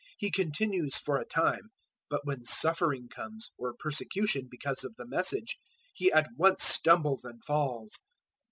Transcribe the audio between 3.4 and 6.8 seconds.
or persecution, because of the Message, he at once